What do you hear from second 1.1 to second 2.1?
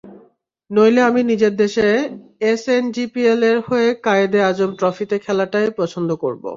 নিজের দেশে